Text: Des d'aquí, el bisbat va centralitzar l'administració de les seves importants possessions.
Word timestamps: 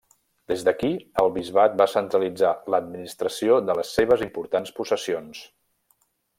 Des 0.51 0.61
d'aquí, 0.67 0.87
el 1.23 1.29
bisbat 1.35 1.75
va 1.81 1.87
centralitzar 1.91 2.55
l'administració 2.75 3.61
de 3.69 3.77
les 3.81 3.95
seves 4.01 4.27
importants 4.31 4.77
possessions. 4.81 5.47